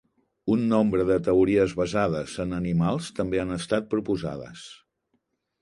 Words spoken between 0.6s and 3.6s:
nombre de teories basades en animals també han